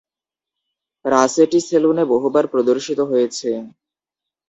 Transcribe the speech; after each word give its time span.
রাসেটি 1.05 1.59
সেলুনে 1.67 2.03
বহুবার 2.13 2.45
প্রদর্শিত 2.53 2.99
হয়েছে। 3.11 3.49